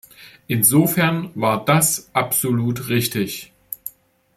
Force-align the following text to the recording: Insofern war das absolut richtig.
Insofern 0.47 1.29
war 1.35 1.63
das 1.63 2.09
absolut 2.15 2.89
richtig. 2.89 3.53